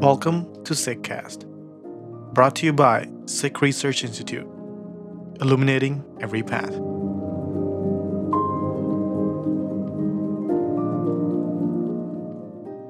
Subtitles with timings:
[0.00, 1.46] Welcome to Sikh Cast,
[2.32, 4.46] brought to you by Sikh Research Institute,
[5.42, 6.70] illuminating every path.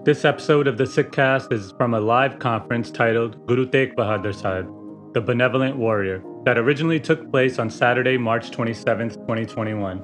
[0.05, 4.33] This episode of the Sikh Cast is from a live conference titled Guru Tegh Bahadur
[4.33, 4.69] Sahib,
[5.13, 9.99] the Benevolent Warrior, that originally took place on Saturday, March 27, 2021.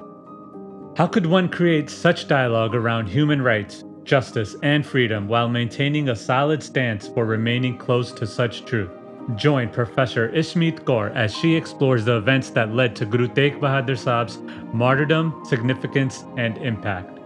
[0.97, 6.16] How could one create such dialogue around human rights, justice, and freedom while maintaining a
[6.16, 8.90] solid stance for remaining close to such truth.
[9.36, 13.96] Join Professor Ishmeet Kaur as she explores the events that led to Guru Tegh Bahadur
[13.96, 14.38] Sahib's
[14.74, 17.18] martyrdom, significance, and impact.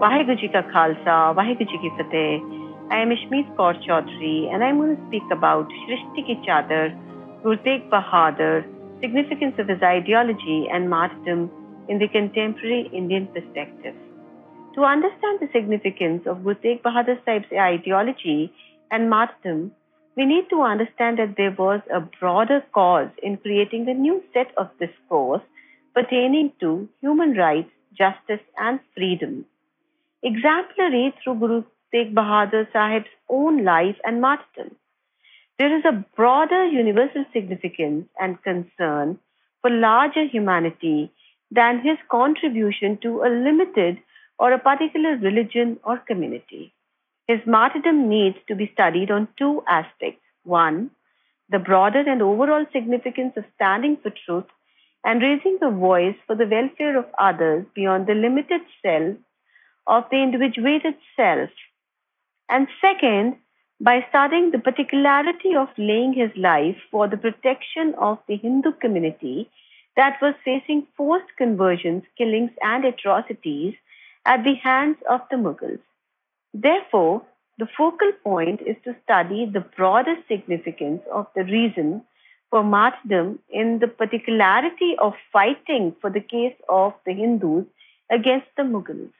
[0.00, 2.40] Waheguru ji ਕਾ ਖਾਲਸਾ ਵਾਹਿਗੁਰੂ ਜੀ ਕੀ ਫਤਿਹ
[2.91, 6.89] I am Ishmeet Kaur Chaudhary and I'm going to speak about Shrishti Ki Chadar,
[7.41, 8.65] Guru Tegh Bahadur,
[8.99, 11.49] significance of his ideology and martyrdom
[11.87, 13.95] in the contemporary Indian perspective.
[14.75, 18.51] To understand the significance of Guru Tegh Bahadur Sahib's ideology
[18.91, 19.71] and martyrdom,
[20.17, 24.51] we need to understand that there was a broader cause in creating a new set
[24.57, 25.43] of discourse
[25.95, 29.45] pertaining to human rights, justice, and freedom.
[30.23, 34.75] Exemplary through Guru Tegh Bahadur Sahib's own life and martyrdom.
[35.59, 39.19] There is a broader universal significance and concern
[39.61, 41.11] for larger humanity
[41.51, 43.99] than his contribution to a limited
[44.39, 46.73] or a particular religion or community.
[47.27, 50.23] His martyrdom needs to be studied on two aspects.
[50.43, 50.91] One,
[51.49, 54.45] the broader and overall significance of standing for truth
[55.03, 59.17] and raising the voice for the welfare of others beyond the limited self
[59.87, 61.49] of the individuated self
[62.51, 63.37] and second,
[63.79, 69.49] by studying the particularity of laying his life for the protection of the Hindu community
[69.95, 73.73] that was facing forced conversions, killings, and atrocities
[74.25, 75.79] at the hands of the Mughals.
[76.53, 77.23] Therefore,
[77.57, 82.03] the focal point is to study the broader significance of the reason
[82.49, 87.65] for martyrdom in the particularity of fighting for the case of the Hindus
[88.11, 89.11] against the Mughals.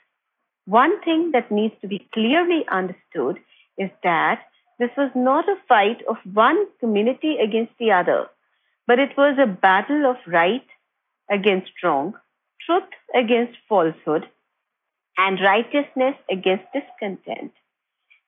[0.72, 3.40] One thing that needs to be clearly understood
[3.78, 4.40] is that
[4.80, 8.28] this was not a fight of one community against the other,
[8.88, 10.66] but it was a battle of right
[11.30, 12.14] against wrong,
[12.66, 14.30] truth against falsehood,
[15.18, 17.52] and righteousness against discontent.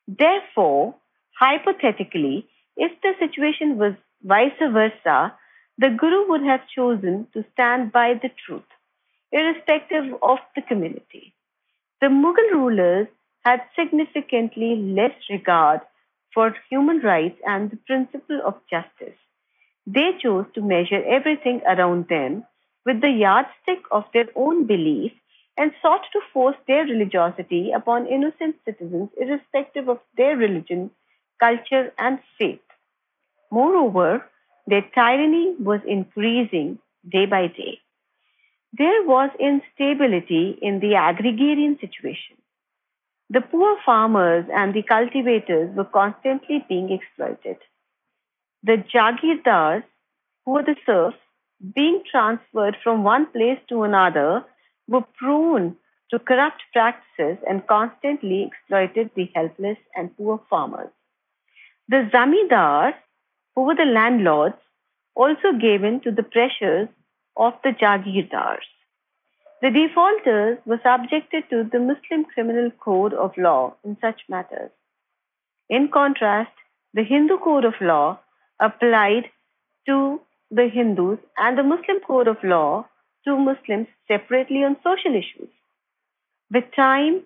[0.05, 0.95] Therefore,
[1.39, 5.33] hypothetically, if the situation was vice versa,
[5.77, 8.67] the Guru would have chosen to stand by the truth,
[9.31, 11.32] irrespective of the community.
[12.03, 13.07] The Mughal rulers
[13.45, 15.79] had significantly less regard
[16.33, 19.17] for human rights and the principle of justice.
[19.87, 22.45] They chose to measure everything around them
[22.85, 25.13] with the yardstick of their own belief
[25.55, 30.91] and sought to force their religiosity upon innocent citizens irrespective of their religion,
[31.39, 32.67] culture, and faith.
[33.49, 34.29] Moreover,
[34.67, 37.79] their tyranny was increasing day by day
[38.73, 42.37] there was instability in the agrarian situation.
[43.29, 47.57] The poor farmers and the cultivators were constantly being exploited.
[48.63, 49.83] The jagirdars,
[50.45, 51.17] who were the serfs,
[51.75, 54.43] being transferred from one place to another,
[54.87, 55.77] were prone
[56.09, 60.89] to corrupt practices and constantly exploited the helpless and poor farmers.
[61.89, 62.95] The zamindars,
[63.55, 64.57] who were the landlords,
[65.15, 66.89] also gave in to the pressures
[67.35, 68.67] of the Jagirdars.
[69.61, 74.71] The defaulters were subjected to the Muslim criminal code of law in such matters.
[75.69, 76.51] In contrast,
[76.93, 78.19] the Hindu code of law
[78.59, 79.29] applied
[79.87, 80.21] to
[80.51, 82.85] the Hindus and the Muslim code of law
[83.25, 85.49] to Muslims separately on social issues.
[86.51, 87.23] With time,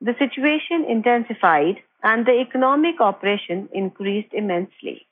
[0.00, 5.06] the situation intensified and the economic oppression increased immensely.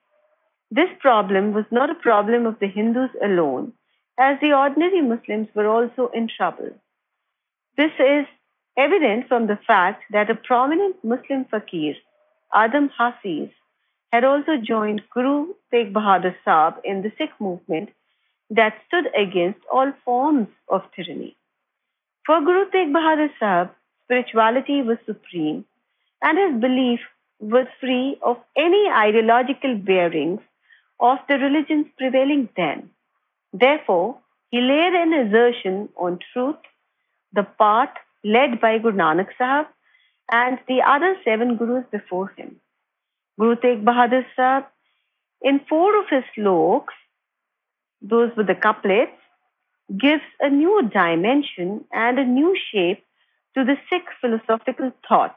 [0.71, 3.73] This problem was not a problem of the Hindus alone,
[4.19, 6.71] as the ordinary Muslims were also in trouble.
[7.77, 8.27] This is
[8.77, 11.95] evident from the fact that a prominent Muslim fakir,
[12.53, 13.51] Adam Hafiz,
[14.13, 17.91] had also joined Guru Tegh Bahadur Sahib in the Sikh movement
[18.51, 21.37] that stood against all forms of tyranny.
[22.27, 23.71] For Guru Tegh Bahadur Sahib,
[24.05, 25.65] spirituality was supreme
[26.23, 27.01] and his belief
[27.41, 30.41] was free of any ideological bearings
[31.01, 32.91] of the religions prevailing then.
[33.55, 34.19] Therefore,
[34.51, 36.57] he laid an assertion on truth,
[37.33, 39.67] the path led by Guru Nanak Sahib
[40.31, 42.61] and the other seven gurus before him.
[43.39, 44.65] Guru Tegh Bahadur Sahib,
[45.41, 46.95] in four of his sloks,
[48.03, 49.21] those were the couplets,
[49.97, 53.05] gives a new dimension and a new shape
[53.55, 55.37] to the Sikh philosophical thought.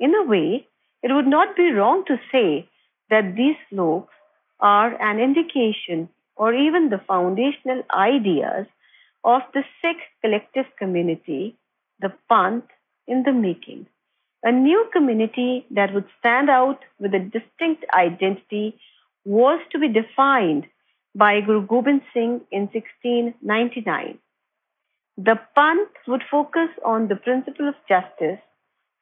[0.00, 0.66] In a way,
[1.02, 2.68] it would not be wrong to say
[3.10, 4.14] that these sloks
[4.60, 8.66] are an indication or even the foundational ideas
[9.24, 11.56] of the Sikh collective community,
[12.00, 12.68] the Panth
[13.06, 13.86] in the making.
[14.42, 18.78] A new community that would stand out with a distinct identity
[19.24, 20.66] was to be defined
[21.14, 24.18] by Guru Gobind Singh in 1699.
[25.16, 28.40] The Panth would focus on the principle of justice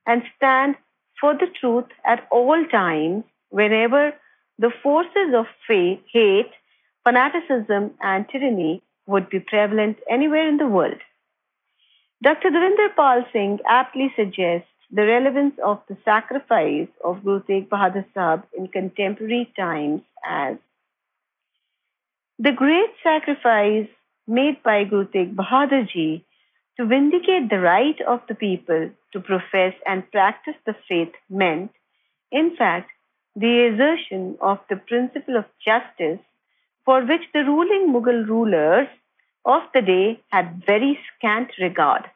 [0.06, 0.76] and stand
[1.20, 4.12] for the truth at all times whenever
[4.58, 6.52] the forces of faith, hate,
[7.04, 11.00] fanaticism, and tyranny would be prevalent anywhere in the world.
[12.22, 12.50] Dr.
[12.50, 18.42] Devinder Pal Singh aptly suggests the relevance of the sacrifice of Guru Tegh Bahadur Sahib
[18.56, 20.56] in contemporary times as
[22.38, 23.88] the great sacrifice
[24.26, 26.24] made by Guru Tegh Bahadur Ji
[26.76, 31.72] to vindicate the right of the people to profess and practice the faith meant,
[32.30, 32.90] in fact,
[33.34, 36.20] the assertion of the principle of justice
[36.84, 38.88] for which the ruling Mughal rulers
[39.44, 42.10] of the day had very scant regard.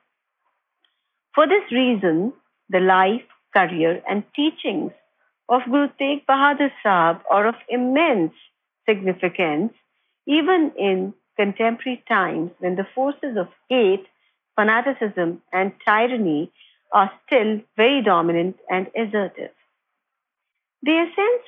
[1.35, 2.33] For this reason,
[2.69, 3.23] the life,
[3.55, 4.93] career, and teachings
[5.49, 8.33] of Guru Tegh Bahadur Sahib are of immense
[8.89, 9.73] significance
[10.27, 14.07] even in contemporary times when the forces of hate,
[14.57, 16.51] fanaticism, and tyranny
[16.93, 19.53] are still very dominant and assertive.
[20.83, 21.47] The essence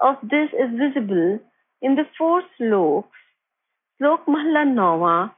[0.00, 1.40] of this is visible
[1.82, 3.18] in the four sloks,
[4.00, 5.32] Slok Nawa,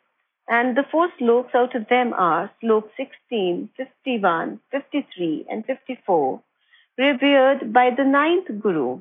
[0.49, 6.43] and the four sloks out of them are Slok 16, 51, 53, and 54,
[6.99, 9.01] revered by the ninth Guru.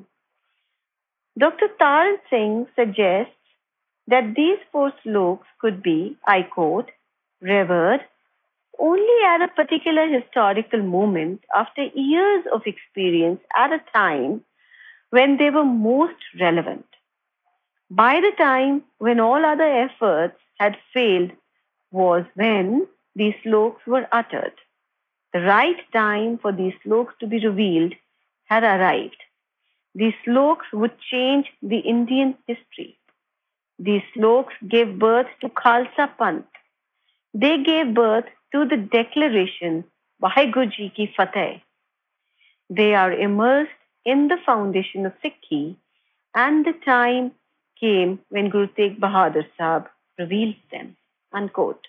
[1.38, 1.68] Dr.
[1.80, 3.32] Taran Singh suggests
[4.06, 6.90] that these four sloks could be, I quote,
[7.40, 8.00] revered
[8.78, 14.42] only at a particular historical moment after years of experience at a time
[15.10, 16.86] when they were most relevant.
[17.94, 21.32] By the time when all other efforts had failed
[21.90, 24.54] was when these sloks were uttered.
[25.34, 27.92] The right time for these sloks to be revealed
[28.44, 29.22] had arrived.
[29.94, 32.96] These sloks would change the Indian history.
[33.78, 36.46] These sloks gave birth to Khalsa Panth.
[37.34, 39.84] They gave birth to the declaration
[40.22, 41.60] Vaheguru Ki Fateh.
[42.70, 45.76] They are immersed in the foundation of Sikhi,
[46.34, 47.32] and the time
[47.82, 49.88] came when Guru Tegh Bahadur Sahib
[50.18, 50.96] revealed them.
[51.32, 51.86] Unquote.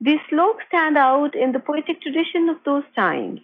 [0.00, 3.40] These sloks stand out in the poetic tradition of those times.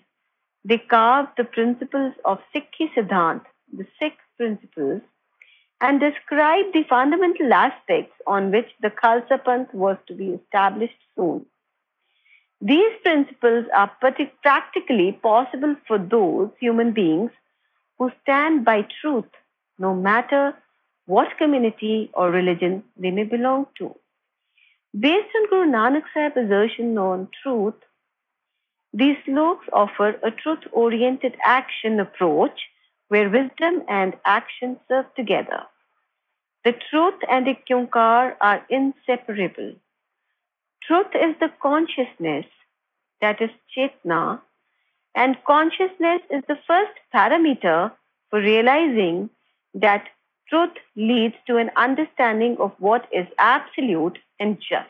[0.64, 3.43] They carve the principles of Sikhi Siddhant,
[3.73, 5.00] the Sikh principles,
[5.81, 11.47] and describe the fundamental aspects on which the Khalsa Panth was to be established soon.
[12.61, 13.91] These principles are
[14.43, 17.31] practically possible for those human beings
[17.97, 19.32] who stand by truth,
[19.79, 20.55] no matter
[21.11, 23.87] what community or religion they may belong to.
[25.07, 27.81] Based on Guru Nanak Sahib's assertion on truth,
[28.93, 32.61] these sloks offer a truth oriented action approach
[33.09, 35.62] where wisdom and action serve together.
[36.64, 39.73] The truth and the Kyunkar are inseparable.
[40.87, 42.47] Truth is the consciousness,
[43.21, 44.40] that is Chetna,
[45.14, 47.93] and consciousness is the first parameter
[48.31, 49.31] for realizing
[49.75, 50.09] that
[50.50, 54.88] truth leads to an understanding of what is absolute and just.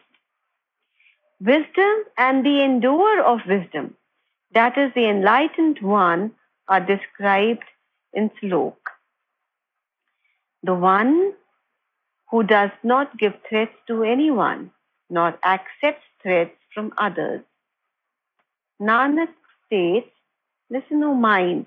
[1.40, 3.94] Wisdom and the endower of wisdom,
[4.52, 6.32] that is the enlightened one,
[6.68, 7.64] are described
[8.12, 8.76] in slok.
[10.62, 11.32] The one
[12.30, 14.70] who does not give threats to anyone,
[15.08, 17.42] nor accepts threats from others.
[18.80, 19.28] Nanak
[19.66, 20.10] states,
[20.70, 21.66] listen, O mind,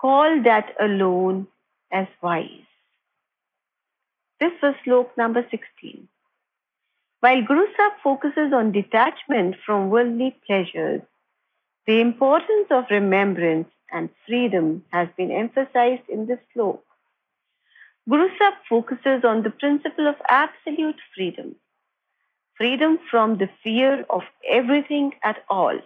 [0.00, 1.46] call that alone
[1.92, 2.68] as wise.
[4.40, 6.08] This was slok number 16.
[7.20, 11.00] While Guru Sahib focuses on detachment from worldly pleasures,
[11.86, 16.80] the importance of remembrance and freedom has been emphasized in this slok.
[18.08, 21.54] Guru Sahib focuses on the principle of absolute freedom,
[22.58, 25.78] freedom from the fear of everything at all.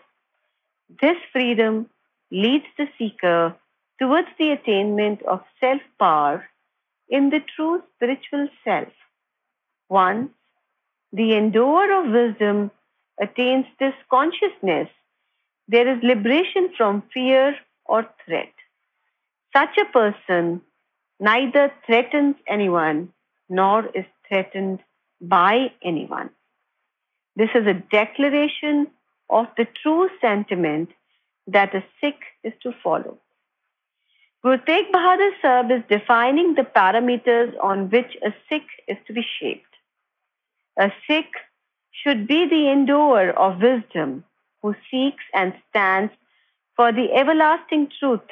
[1.01, 1.89] This freedom
[2.31, 3.55] leads the seeker
[3.99, 6.45] towards the attainment of self power
[7.09, 8.89] in the true spiritual self.
[9.89, 10.31] Once
[11.13, 12.71] the endower of wisdom
[13.21, 14.89] attains this consciousness,
[15.67, 18.53] there is liberation from fear or threat.
[19.57, 20.61] Such a person
[21.19, 23.13] neither threatens anyone
[23.49, 24.81] nor is threatened
[25.21, 26.31] by anyone.
[27.37, 28.89] This is a declaration
[29.31, 30.91] of the true sentiment
[31.47, 33.19] that a Sikh is to follow.
[34.43, 39.27] Guru Tegh Bahadur Sahib is defining the parameters on which a Sikh is to be
[39.41, 39.75] shaped.
[40.79, 41.33] A Sikh
[41.91, 44.25] should be the endower of wisdom
[44.63, 46.13] who seeks and stands
[46.77, 48.29] for the everlasting truth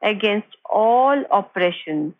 [0.00, 2.14] against all oppressions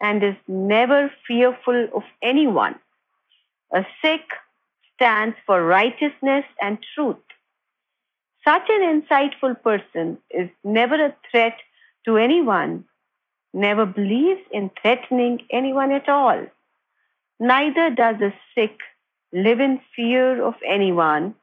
[0.00, 2.74] and is never fearful of anyone.
[3.72, 4.28] A Sikh
[4.96, 7.24] stands for righteousness and truth.
[8.44, 11.54] Such an insightful person is never a threat
[12.04, 12.84] to anyone,
[13.52, 16.46] never believes in threatening anyone at all.
[17.38, 18.78] Neither does a Sikh
[19.32, 21.34] live in fear of anyone,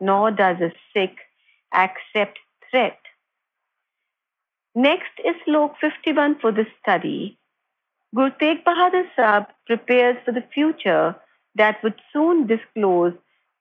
[0.00, 1.16] nor does a Sikh
[1.72, 2.38] accept
[2.70, 2.98] threat.
[4.74, 7.38] Next is Slok 51 for the study.
[8.14, 11.16] Guru Tegh Bahadur Sahib prepares for the future
[11.54, 13.14] that would soon disclose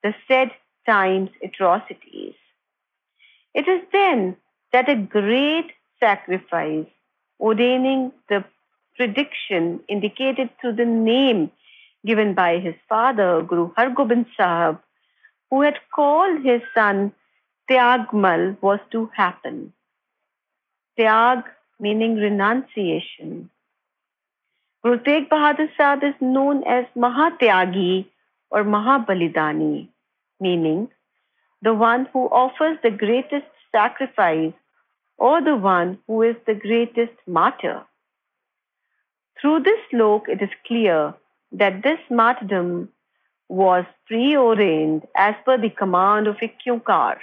[0.03, 0.51] the said
[0.85, 2.35] time's atrocities.
[3.53, 4.35] It is then
[4.73, 6.87] that a great sacrifice,
[7.39, 8.43] ordaining the
[8.95, 11.51] prediction indicated through the name
[12.05, 14.77] given by his father, Guru Hargobind Sahib,
[15.49, 17.13] who had called his son
[17.69, 19.73] Tyagmal, was to happen.
[20.97, 21.43] Tyag
[21.79, 23.49] meaning renunciation.
[24.83, 28.05] Guru Tegh Bahadur Sahib is known as Mahatyagi
[28.51, 29.87] or Mahabalidani,
[30.39, 30.89] meaning
[31.61, 34.53] the one who offers the greatest sacrifice
[35.17, 37.83] or the one who is the greatest martyr.
[39.39, 41.13] Through this slok, it is clear
[41.51, 42.89] that this martyrdom
[43.47, 47.17] was preordained as per the command of Ikyunkar.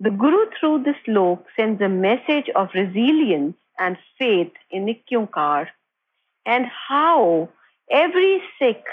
[0.00, 5.68] The Guru, through this slok, sends a message of resilience and faith in Ikyunkar
[6.46, 7.48] and how
[7.90, 8.84] every Sikh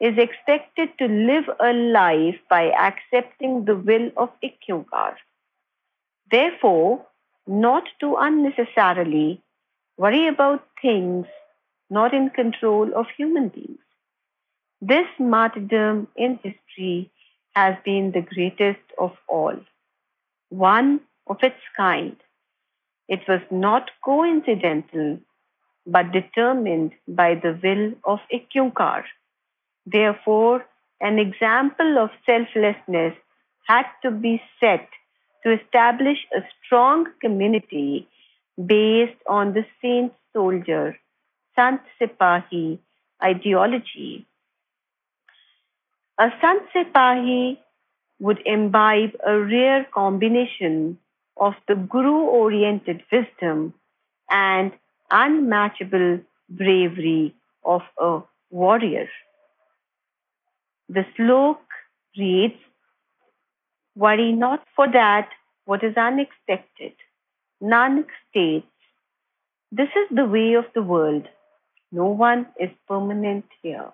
[0.00, 5.14] is expected to live a life by accepting the will of Ikyunkar.
[6.30, 7.06] Therefore,
[7.46, 9.42] not to unnecessarily
[9.96, 11.26] worry about things
[11.90, 13.78] not in control of human beings.
[14.80, 17.10] This martyrdom in history
[17.54, 19.54] has been the greatest of all,
[20.48, 22.16] one of its kind.
[23.08, 25.18] It was not coincidental,
[25.86, 29.04] but determined by the will of Ikyunkar.
[29.86, 30.64] Therefore,
[31.00, 33.14] an example of selflessness
[33.66, 34.88] had to be set
[35.44, 38.08] to establish a strong community
[38.56, 40.96] based on the saint soldier,
[41.54, 42.78] Sant Sipahi
[43.22, 44.26] ideology.
[46.18, 47.58] A Sant Sipahi
[48.20, 50.98] would imbibe a rare combination
[51.36, 53.74] of the Guru oriented wisdom
[54.30, 54.72] and
[55.10, 57.34] unmatchable bravery
[57.64, 58.20] of a
[58.50, 59.08] warrior.
[60.88, 61.58] The slok
[62.16, 62.60] reads
[63.96, 65.28] Worry not for that
[65.64, 66.92] what is unexpected.
[67.62, 68.66] Nanak states,
[69.70, 71.28] This is the way of the world.
[71.92, 73.92] No one is permanent here.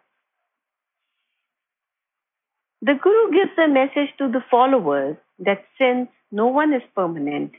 [2.82, 7.52] The Guru gives a message to the followers that since no one is permanent,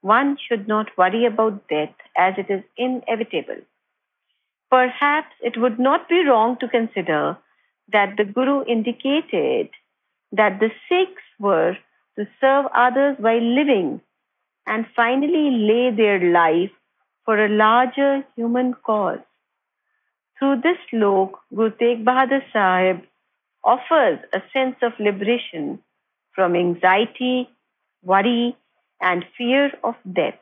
[0.00, 3.62] one should not worry about death as it is inevitable.
[4.70, 7.36] Perhaps it would not be wrong to consider
[7.92, 9.70] that the Guru indicated
[10.32, 11.76] that the Sikhs were
[12.18, 14.00] to serve others while living
[14.66, 16.70] and finally lay their life
[17.24, 19.18] for a larger human cause.
[20.38, 23.02] Through this slok, Guru Tegh Bahadur Sahib
[23.64, 25.80] offers a sense of liberation
[26.34, 27.48] from anxiety,
[28.02, 28.56] worry,
[29.00, 30.38] and fear of death.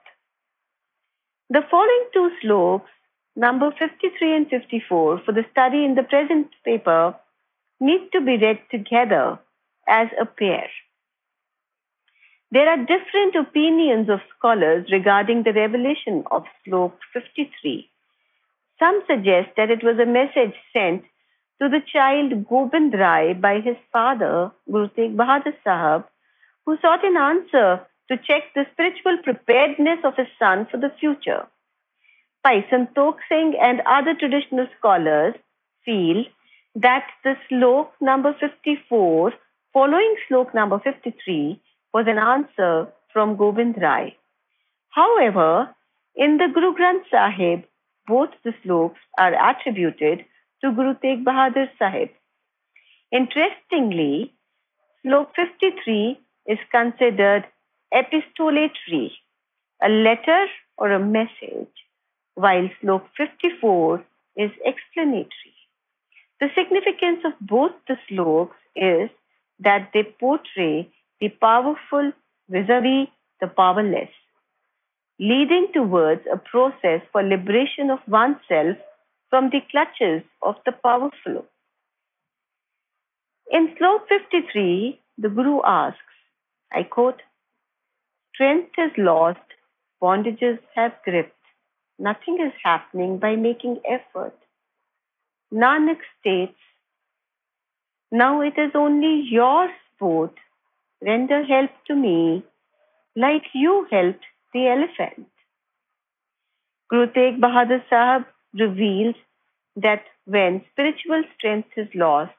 [1.51, 2.91] The following two sloks,
[3.35, 7.17] number 53 and 54, for the study in the present paper,
[7.81, 9.39] need to be read together
[9.89, 10.69] as a pair.
[12.51, 17.91] There are different opinions of scholars regarding the revelation of Slok 53.
[18.79, 21.05] Some suggest that it was a message sent
[21.61, 26.05] to the child Gobind Rai by his father, Guru Tegh Bahadur Sahib,
[26.65, 31.47] who sought an answer to check the spiritual preparedness of his son for the future.
[32.45, 35.35] Bhai Santokh Singh and other traditional scholars
[35.85, 36.25] feel
[36.77, 39.33] that the slok number 54
[39.73, 41.61] following slok number 53
[41.93, 44.17] was an answer from Gobind Rai.
[44.91, 45.75] However,
[46.17, 47.65] in the Guru Granth Sahib,
[48.07, 50.25] both the sloks are attributed
[50.63, 52.09] to Guru Tegh Bahadur Sahib.
[53.13, 54.33] Interestingly,
[55.05, 57.45] slok 53 is considered
[57.93, 59.11] epistolatory,
[59.83, 60.47] a letter
[60.77, 61.77] or a message,
[62.35, 64.05] while slok 54
[64.37, 65.57] is explanatory.
[66.41, 69.11] The significance of both the sloks is
[69.61, 72.13] that they portray the powerful
[72.49, 73.09] vis-a-vis
[73.41, 74.11] the powerless,
[75.19, 78.77] leading towards a process for liberation of oneself
[79.31, 81.45] from the clutches of the powerful.
[83.51, 85.99] In Slok 53, the Guru asks,
[86.73, 87.23] I quote,
[88.35, 89.41] Strength is lost,
[90.03, 91.35] bondages have gripped.
[91.99, 94.37] Nothing is happening by making effort.
[95.53, 96.59] Nanak states,
[98.13, 100.35] Now it is only your sport.
[101.01, 102.45] Render help to me
[103.17, 105.29] like you helped the elephant.
[106.91, 109.15] Guru Tegh Bahadur Sahib reveals
[109.77, 112.35] that when spiritual strength is lost,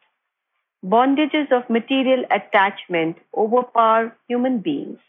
[0.84, 5.00] bondages of material attachment overpower human beings.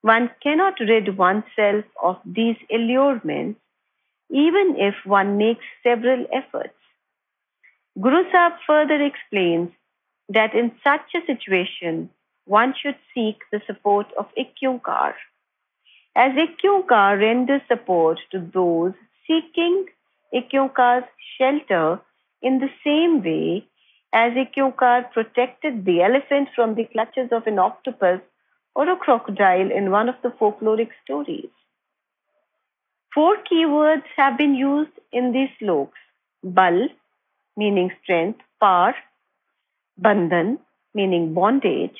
[0.00, 3.60] One cannot rid oneself of these allurements
[4.30, 6.78] even if one makes several efforts.
[8.00, 9.70] Guru Sahib further explains
[10.28, 12.10] that in such a situation,
[12.44, 15.14] one should seek the support of Ikyunkar.
[16.14, 18.92] As Ikyunkar renders support to those
[19.26, 19.86] seeking
[20.34, 22.00] Ikyunkar's shelter
[22.42, 23.66] in the same way
[24.12, 28.20] as Ikyunkar protected the elephant from the clutches of an octopus
[28.74, 31.50] or a crocodile in one of the folkloric stories.
[33.14, 35.98] Four keywords have been used in these sloks.
[36.44, 36.88] Bal,
[37.56, 38.94] meaning strength, par,
[40.00, 40.58] bandhan,
[40.94, 41.98] meaning bondage,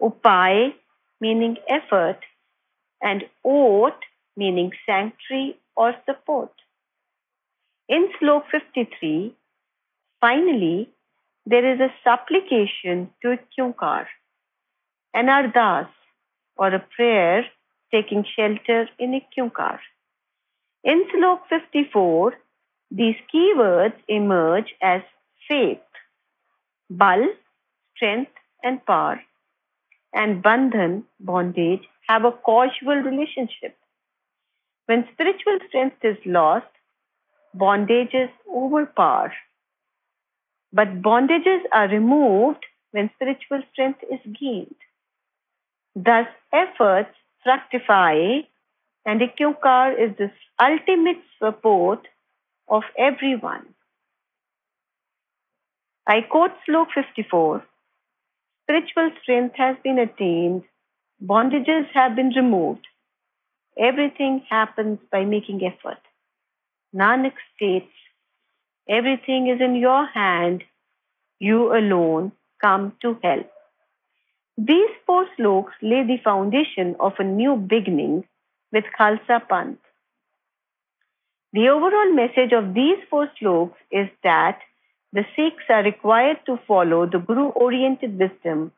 [0.00, 0.74] upay,
[1.20, 2.18] meaning effort,
[3.02, 3.98] and ot,
[4.36, 6.52] meaning sanctuary or support.
[7.88, 9.34] In slok 53,
[10.20, 10.88] finally,
[11.46, 14.06] there is a supplication to Ikyunkar,
[15.12, 15.88] an ardas
[16.56, 17.44] or a prayer
[17.92, 19.78] taking shelter in Ikyunkar.
[20.82, 22.34] In slok 54,
[22.90, 25.02] these keywords emerge as
[25.48, 25.80] faith,
[26.90, 27.26] bal,
[27.96, 28.32] strength
[28.62, 29.22] and power,
[30.12, 33.76] and bandhan, bondage, have a causal relationship.
[34.86, 36.66] When spiritual strength is lost,
[37.56, 39.32] bondages overpower.
[40.72, 44.76] But bondages are removed when spiritual strength is gained.
[45.96, 48.40] Thus, efforts fructify,
[49.06, 50.30] and Ikyunkar is the
[50.60, 52.06] ultimate support
[52.68, 53.66] of everyone.
[56.06, 57.64] I quote Slok 54
[58.62, 60.62] Spiritual strength has been attained,
[61.22, 62.86] bondages have been removed.
[63.78, 65.98] Everything happens by making effort.
[66.94, 67.92] Nanak states,
[68.88, 70.62] Everything is in your hand,
[71.38, 73.50] you alone come to help.
[74.56, 78.24] These four sloks lay the foundation of a new beginning
[78.72, 79.83] with Khalsa Panth.
[81.54, 84.58] The overall message of these four sloks is that
[85.12, 88.72] the Sikhs are required to follow the Guru oriented wisdom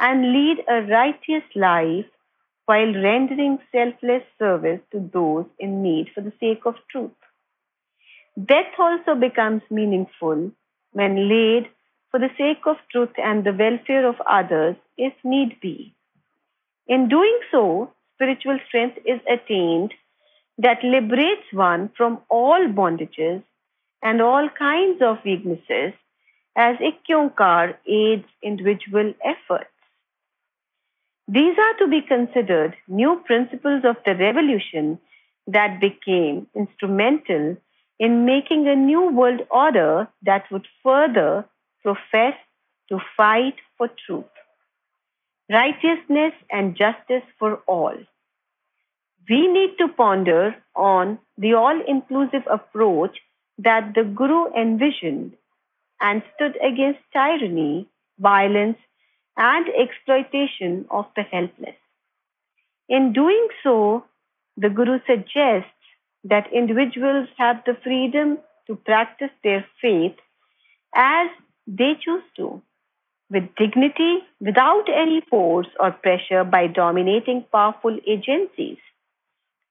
[0.00, 2.06] and lead a righteous life
[2.64, 7.20] while rendering selfless service to those in need for the sake of truth.
[8.44, 10.50] Death also becomes meaningful
[10.94, 11.68] when laid
[12.10, 15.94] for the sake of truth and the welfare of others if need be.
[16.88, 19.94] In doing so, spiritual strength is attained
[20.58, 23.42] that liberates one from all bondages
[24.02, 25.92] and all kinds of weaknesses
[26.56, 29.70] as Ikyunkar aids individual efforts.
[31.28, 34.98] These are to be considered new principles of the revolution
[35.48, 37.56] that became instrumental
[37.98, 41.44] in making a new world order that would further
[41.82, 42.34] profess
[42.88, 44.24] to fight for truth,
[45.50, 47.96] righteousness, and justice for all.
[49.28, 53.18] We need to ponder on the all inclusive approach
[53.58, 55.32] that the Guru envisioned
[56.00, 58.78] and stood against tyranny, violence,
[59.36, 61.74] and exploitation of the helpless.
[62.88, 64.04] In doing so,
[64.56, 65.70] the Guru suggests
[66.24, 70.16] that individuals have the freedom to practice their faith
[70.94, 71.28] as
[71.66, 72.62] they choose to,
[73.30, 78.78] with dignity, without any force or pressure by dominating powerful agencies.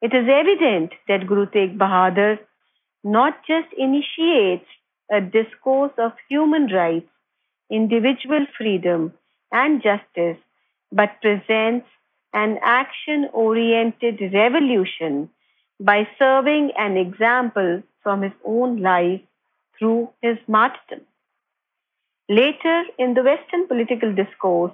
[0.06, 2.38] It is evident that Guru Tegh Bahadur
[3.04, 4.68] not just initiates
[5.12, 7.10] a discourse of human rights,
[7.72, 9.14] individual freedom,
[9.52, 10.38] and justice,
[10.92, 11.88] but presents
[12.34, 15.32] an action oriented revolution
[15.80, 19.22] by serving an example from his own life
[19.80, 21.02] through his martyrdom.
[22.30, 24.74] Later, in the Western political discourse,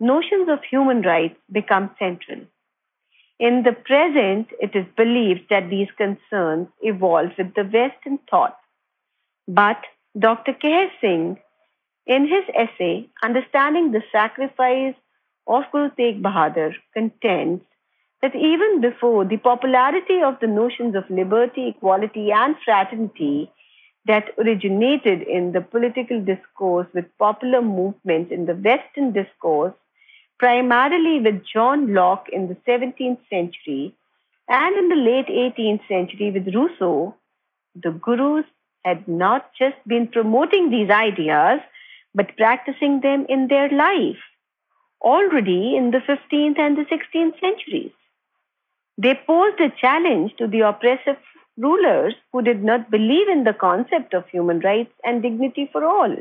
[0.00, 2.40] notions of human rights become central.
[3.46, 8.56] In the present, it is believed that these concerns evolved with the Western thought.
[9.48, 9.78] But
[10.16, 10.52] Dr.
[10.52, 11.38] Kehar Singh,
[12.06, 14.94] in his essay, Understanding the Sacrifice
[15.48, 17.64] of Guru Tegh Bahadur, contends
[18.22, 23.50] that even before the popularity of the notions of liberty, equality, and fraternity
[24.04, 29.74] that originated in the political discourse with popular movements in the Western discourse,
[30.42, 33.94] primarily with John Locke in the 17th century
[34.48, 37.14] and in the late 18th century with Rousseau,
[37.76, 38.44] the gurus
[38.84, 41.60] had not just been promoting these ideas,
[42.12, 44.18] but practicing them in their life
[45.00, 47.92] already in the 15th and the 16th centuries.
[48.98, 51.22] They posed a challenge to the oppressive
[51.56, 56.16] rulers who did not believe in the concept of human rights and dignity for all.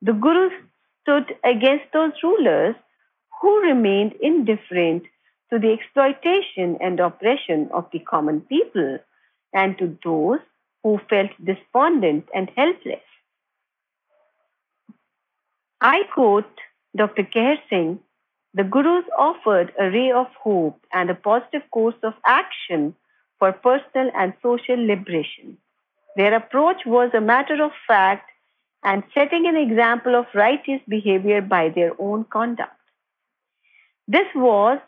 [0.00, 0.54] The Gurus
[1.02, 2.74] stood against those rulers
[3.40, 5.04] who remained indifferent
[5.50, 8.98] to the exploitation and oppression of the common people
[9.52, 10.40] and to those
[10.82, 13.06] who felt despondent and helpless.
[15.80, 16.50] I quote
[16.96, 17.22] Dr.
[17.22, 18.00] Kehar Singh
[18.54, 22.94] the Gurus offered a ray of hope and a positive course of action
[23.38, 25.58] for personal and social liberation.
[26.16, 28.30] Their approach was a matter of fact
[28.82, 32.77] and setting an example of righteous behavior by their own conduct.
[34.08, 34.78] This was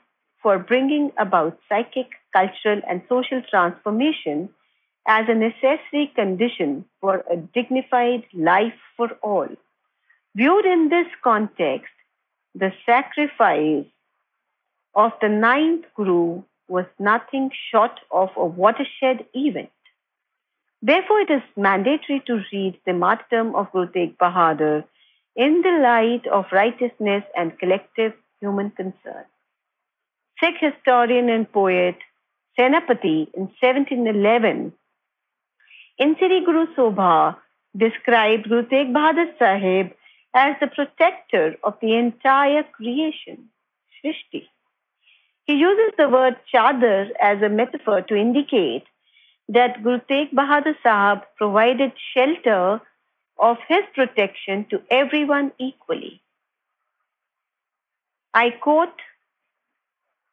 [0.42, 4.48] for bringing about psychic, cultural, and social transformation
[5.06, 9.48] as a necessary condition for a dignified life for all.
[10.34, 11.92] Viewed in this context,
[12.54, 13.84] the sacrifice
[14.94, 19.70] of the ninth Guru was nothing short of a watershed event.
[20.80, 24.84] Therefore, it is mandatory to read the martyrdom of Guru Tegh Bahadur
[25.36, 29.24] in the light of righteousness and collective human concern.
[30.40, 31.96] Sikh historian and poet
[32.58, 34.72] Senapati in 1711
[35.98, 37.36] in Sri Guru Sobha
[37.76, 39.92] described Guru Tegh Bahadur Sahib
[40.34, 43.50] as the protector of the entire creation,
[43.96, 44.44] Srishti.
[45.44, 48.84] He uses the word chadar as a metaphor to indicate
[49.48, 52.80] that Guru Tegh Bahadur Sahib provided shelter
[53.38, 56.22] of his protection to everyone equally.
[58.34, 59.00] I quote,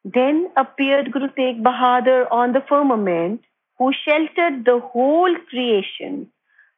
[0.04, 3.42] Then appeared Guru Tegh Bahadur on the firmament,
[3.78, 6.30] who sheltered the whole creation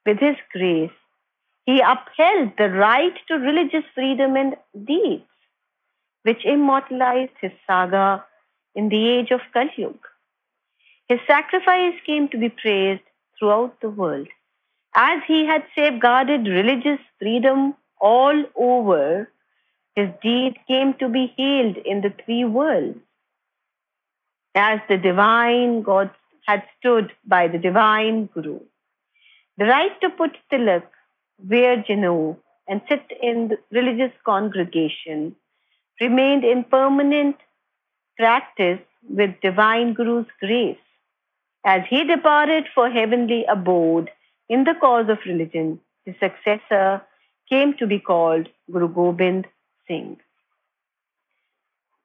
[0.07, 0.91] with his grace
[1.71, 5.23] he upheld the right to religious freedom and deeds,
[6.23, 8.25] which immortalized his saga
[8.75, 9.87] in the age of Kali
[11.09, 13.03] His sacrifice came to be praised
[13.39, 14.29] throughout the world.
[14.95, 19.31] As he had safeguarded religious freedom all over,
[19.94, 22.98] his deed came to be hailed in the three worlds.
[24.55, 26.11] As the divine God
[26.46, 28.61] had stood by the divine Guru.
[29.59, 30.85] The right to put tilak
[31.48, 32.37] wear Janeu,
[32.68, 35.35] and sit in the religious congregation
[36.00, 37.37] remained in permanent
[38.16, 40.79] practice with divine Guru's grace.
[41.64, 44.11] As he departed for heavenly abode
[44.48, 47.03] in the cause of religion, his successor
[47.48, 49.46] came to be called Guru Gobind
[49.90, 50.18] Singh.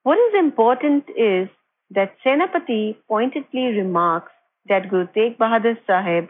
[0.02, 1.50] What is important is
[1.92, 4.32] that Senapati pointedly remarks
[4.68, 6.30] that Guru Tegh Bahadur Sahib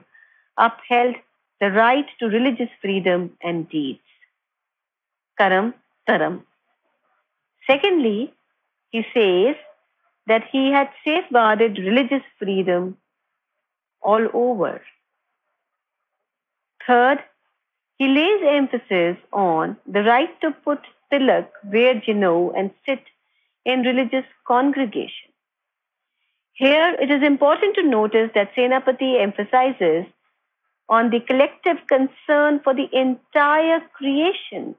[0.58, 1.16] upheld
[1.62, 4.02] the right to religious freedom and deeds.
[5.38, 5.74] Karam
[6.10, 6.42] Taram.
[7.68, 8.34] Secondly,
[8.90, 9.56] he says
[10.28, 12.98] that he had safeguarded religious freedom
[14.02, 14.82] all over.
[16.86, 17.24] Third,
[17.98, 20.80] he lays emphasis on the right to put
[21.12, 23.04] tilak, wear janeu, and sit
[23.66, 25.32] in religious congregation.
[26.54, 30.06] Here, it is important to notice that Senapati emphasizes
[30.88, 34.76] on the collective concern for the entire creation,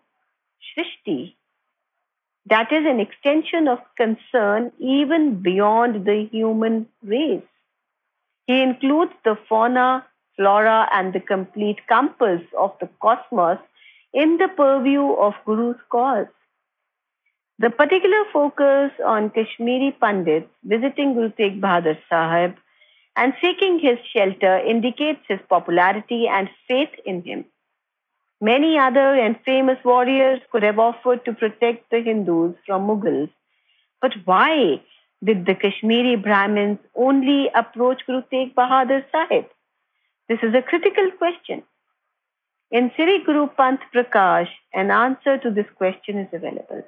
[0.64, 1.34] Shrishti.
[2.46, 7.42] That is an extension of concern even beyond the human race.
[8.46, 13.58] He includes the fauna, flora, and the complete compass of the cosmos
[14.22, 16.28] in the purview of Guru's cause.
[17.58, 22.54] The particular focus on Kashmiri Pandits visiting Guru Tegh Bahadur Sahib
[23.14, 27.44] and seeking his shelter indicates his popularity and faith in him.
[28.40, 33.30] Many other and famous warriors could have offered to protect the Hindus from Mughals.
[34.00, 34.80] But why
[35.22, 39.46] did the Kashmiri Brahmins only approach Guru Tegh Bahadur Sahib?
[40.28, 41.62] This is a critical question.
[42.70, 46.84] In Sri Guru Panth Prakash, an answer to this question is available.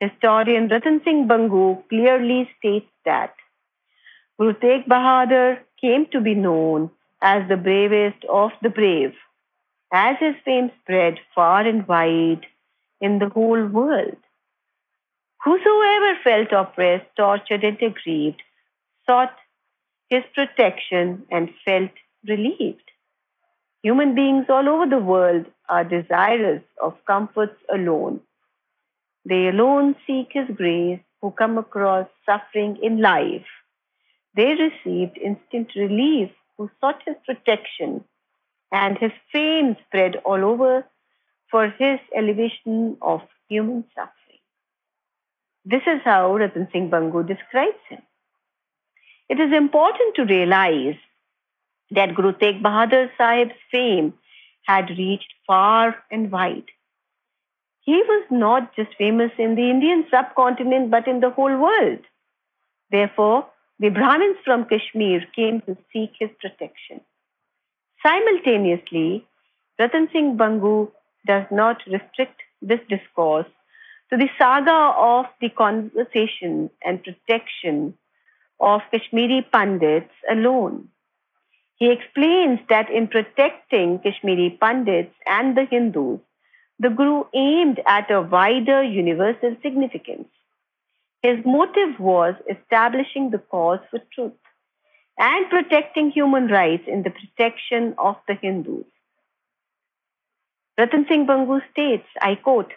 [0.00, 3.34] Historian Ratan Singh Bhangu clearly states that
[4.38, 6.90] Guru Tegh Bahadur came to be known
[7.22, 9.14] as the bravest of the brave.
[9.92, 12.46] as his fame spread far and wide
[13.00, 14.16] in the whole world.
[15.44, 18.42] Whosoever felt oppressed, tortured, and aggrieved
[19.06, 19.34] sought
[20.08, 21.90] his protection and felt
[22.26, 22.90] relieved.
[23.82, 28.20] Human beings all over the world are desirous of comforts alone.
[29.24, 33.46] They alone seek His grace who come across suffering in life.
[34.34, 38.04] They received instant relief who sought His protection,
[38.72, 40.84] and His fame spread all over
[41.50, 44.12] for His elevation of human suffering.
[45.64, 48.02] This is how Ratan Singh Bhangu describes him.
[49.28, 50.96] It is important to realize
[51.90, 54.14] that Guru Tegh Bahadur Sahib's fame
[54.62, 56.70] had reached far and wide.
[57.80, 62.00] He was not just famous in the Indian subcontinent but in the whole world.
[62.90, 63.46] Therefore,
[63.78, 67.00] the Brahmins from Kashmir came to seek his protection.
[68.02, 69.26] Simultaneously,
[69.78, 70.90] Ratan Singh Bhangu
[71.26, 73.46] does not restrict this discourse
[74.10, 77.94] to the saga of the conversation and protection
[78.60, 80.88] of Kashmiri Pandits alone.
[81.78, 86.20] He explains that in protecting Kashmiri Pandits and the Hindus,
[86.80, 90.28] the Guru aimed at a wider universal significance.
[91.22, 94.32] His motive was establishing the cause for truth
[95.18, 98.86] and protecting human rights in the protection of the Hindus.
[100.76, 102.72] Ratan Singh Bhangu states, I quote,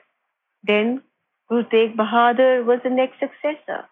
[0.64, 1.02] Then
[1.50, 3.86] Guru Tegh Bahadur was the next successor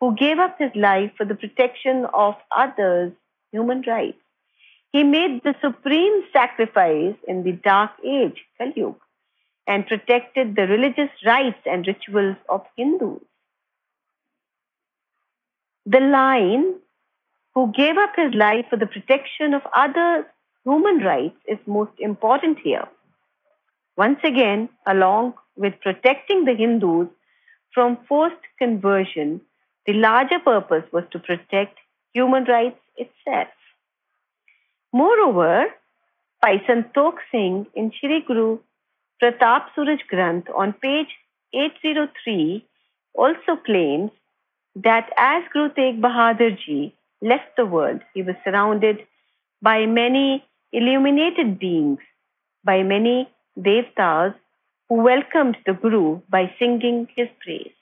[0.00, 3.12] who gave up his life for the protection of others'
[3.50, 4.18] human rights.
[4.92, 8.94] He made the supreme sacrifice in the dark age, Kali
[9.66, 13.20] and protected the religious rites and rituals of Hindus.
[15.86, 16.74] The line,
[17.54, 20.26] who gave up his life for the protection of other
[20.64, 22.86] human rights, is most important here.
[23.96, 27.08] Once again, along with protecting the Hindus
[27.72, 29.40] from forced conversion,
[29.86, 31.78] the larger purpose was to protect
[32.12, 33.48] human rights itself.
[34.92, 35.68] Moreover,
[36.44, 38.58] Santokh Singh in Shri Guru
[39.22, 41.08] Pratap Suraj Granth on page
[41.54, 42.66] 803
[43.14, 44.10] also claims
[44.74, 49.06] that as Guru Tegh Bahadur Ji left the world, he was surrounded
[49.62, 52.00] by many illuminated beings,
[52.62, 54.34] by many devtas
[54.88, 57.72] who welcomed the Guru by singing his praise.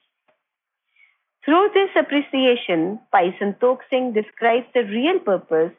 [1.44, 5.72] Through this appreciation, Santokh Singh describes the real purpose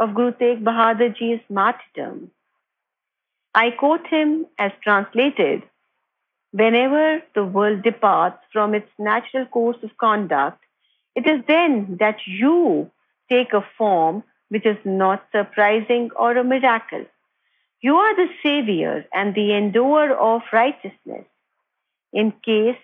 [0.00, 2.30] of Guru Tegh Bahadur Ji's martyrdom.
[3.54, 5.62] I quote him as translated
[6.52, 10.58] Whenever the world departs from its natural course of conduct,
[11.14, 12.90] it is then that you
[13.30, 17.04] take a form which is not surprising or a miracle.
[17.80, 21.26] You are the savior and the endower of righteousness.
[22.12, 22.82] In case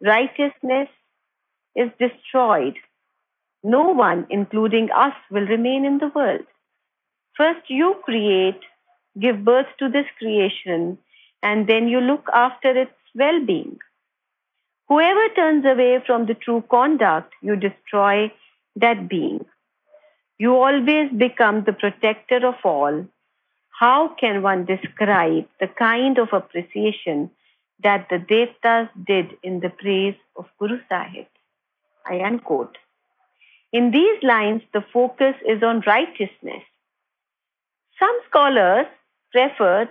[0.00, 0.88] righteousness
[1.76, 2.76] is destroyed,
[3.62, 6.46] no one, including us, will remain in the world.
[7.36, 8.60] First, you create,
[9.18, 10.98] give birth to this creation,
[11.42, 13.78] and then you look after its well being.
[14.88, 18.32] Whoever turns away from the true conduct, you destroy
[18.76, 19.44] that being.
[20.38, 23.06] You always become the protector of all.
[23.78, 27.30] How can one describe the kind of appreciation
[27.82, 31.26] that the Devtas did in the praise of Guru Sahib?
[32.06, 32.76] I unquote.
[33.72, 36.62] In these lines, the focus is on righteousness.
[38.02, 38.86] Some scholars
[39.30, 39.90] preferred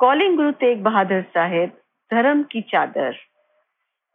[0.00, 1.70] calling Guru Tegh Bahadur Sahib
[2.12, 3.12] Dharam ki Chadar,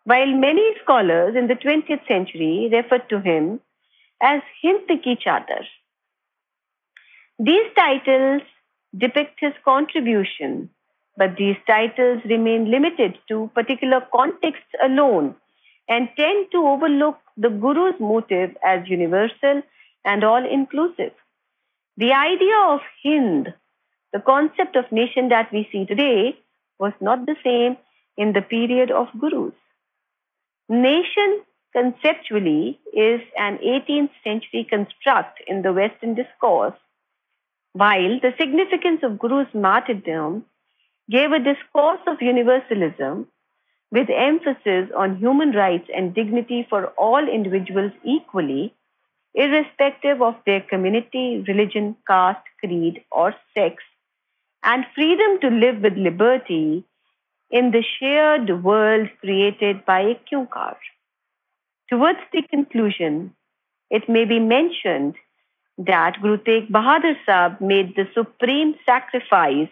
[0.04, 3.62] while many scholars in the 20th century referred to him
[4.22, 5.62] as Hind ki Chadar.
[7.40, 8.42] These titles
[8.98, 10.70] depict his contribution,
[11.16, 15.34] but these titles remain limited to particular contexts alone
[15.88, 19.62] and tend to overlook the Guru's motive as universal
[20.04, 21.14] and all inclusive.
[22.00, 23.54] The idea of Hind,
[24.14, 26.40] the concept of nation that we see today,
[26.80, 27.76] was not the same
[28.16, 29.54] in the period of Gurus.
[30.70, 31.42] Nation
[31.74, 36.80] conceptually is an 18th century construct in the Western discourse,
[37.74, 40.46] while the significance of Guru's martyrdom
[41.12, 43.28] gave a discourse of universalism
[43.92, 48.74] with emphasis on human rights and dignity for all individuals equally,
[49.34, 53.84] irrespective of their community, religion, caste, creed, or sex,
[54.64, 56.84] and freedom to live with liberty
[57.50, 60.76] in the shared world created by a Kyunkar.
[61.90, 63.34] Towards the conclusion,
[63.90, 65.16] it may be mentioned
[65.78, 69.70] that Guru Tegh Bahadur Sahib made the supreme sacrifice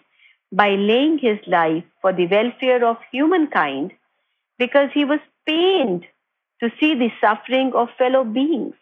[0.52, 3.91] by laying his life for the welfare of humankind
[4.58, 6.06] because he was pained
[6.62, 8.74] to see the suffering of fellow beings.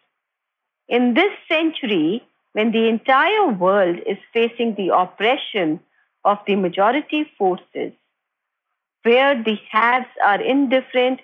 [0.88, 2.22] In this century,
[2.52, 5.80] when the entire world is facing the oppression
[6.24, 7.92] of the majority forces,
[9.02, 11.20] where the haves are indifferent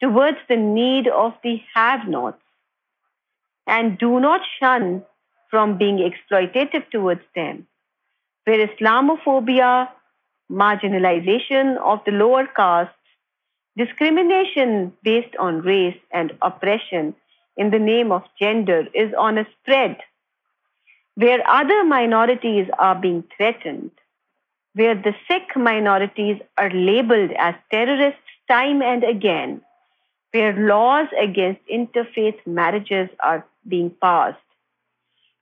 [0.00, 2.42] towards the need of the have nots,
[3.66, 5.04] and do not shun
[5.50, 7.66] from being exploitative towards them,
[8.44, 9.88] where Islamophobia,
[10.50, 12.92] marginalization of the lower castes,
[13.76, 17.14] discrimination based on race, and oppression
[17.56, 19.98] in the name of gender is on a spread,
[21.14, 23.90] where other minorities are being threatened,
[24.74, 29.60] where the Sikh minorities are labeled as terrorists time and again,
[30.32, 34.38] where laws against interfaith marriages are being passed,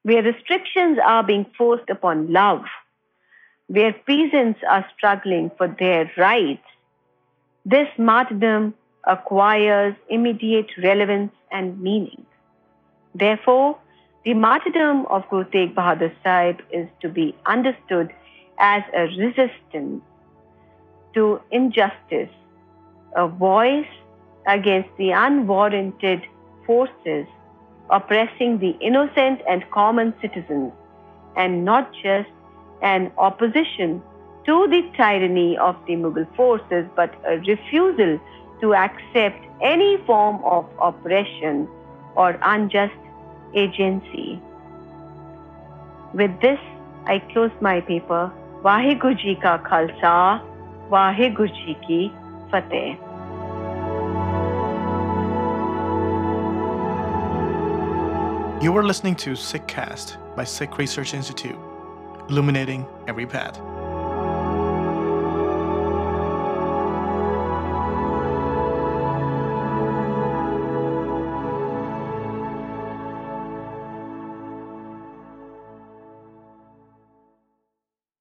[0.03, 2.65] where restrictions are being forced upon love,
[3.67, 6.63] where peasants are struggling for their rights,
[7.65, 8.75] this martyrdom
[9.07, 12.25] acquires immediate relevance and meaning.
[13.15, 13.79] Therefore,
[14.25, 18.13] the martyrdom of Guru Tegh Bahadur Sahib is to be understood
[18.59, 20.03] as a resistance
[21.15, 22.31] to injustice,
[23.15, 23.95] a voice
[24.47, 26.23] against the unwarranted
[26.67, 27.27] forces
[27.91, 30.73] oppressing the innocent and common citizens,
[31.37, 32.31] and not just
[32.83, 34.03] an opposition
[34.47, 38.19] to the tyranny of the Mughal forces, but a refusal
[38.61, 41.69] to accept any form of oppression
[42.15, 42.95] or unjust
[43.55, 44.41] agency.
[46.13, 46.59] With this,
[47.07, 48.31] I close my paper.
[48.63, 50.41] Vaheguru Ji ka Khalsa,
[51.87, 52.13] ki
[52.51, 52.97] Fateh.
[58.63, 61.59] You are listening to Sikh Cast by Sikh Research Institute,
[62.31, 63.61] illuminating every path.